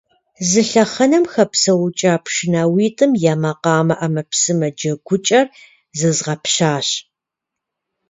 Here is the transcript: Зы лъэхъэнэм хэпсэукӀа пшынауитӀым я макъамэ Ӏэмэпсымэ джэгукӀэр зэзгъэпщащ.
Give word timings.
Зы 0.49 0.61
лъэхъэнэм 0.69 1.23
хэпсэукӀа 1.33 2.13
пшынауитӀым 2.23 3.11
я 3.31 3.35
макъамэ 3.41 3.95
Ӏэмэпсымэ 3.99 4.67
джэгукӀэр 4.77 5.47
зэзгъэпщащ. 5.97 6.87